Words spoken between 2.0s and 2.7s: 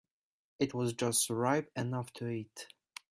to eat.